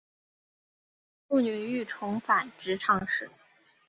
[1.27, 3.29] 妇女欲重返职场时